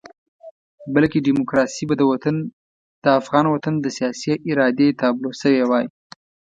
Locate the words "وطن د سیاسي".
3.49-4.31